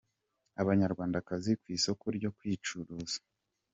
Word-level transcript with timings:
Abanyarwandakazi 0.61 1.51
ku 1.61 1.65
isoko 1.77 2.05
ryo 2.17 2.29
kwicuruza 2.37 3.17